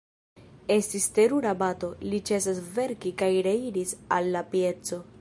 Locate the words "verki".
2.79-3.15